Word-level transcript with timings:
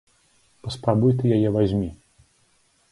Паспрабуй 0.67 1.13
ты 1.21 1.37
яе 1.37 1.49
вазьмі! 1.59 1.89